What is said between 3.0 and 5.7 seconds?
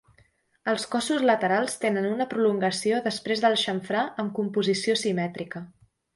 després del xamfrà amb composició simètrica.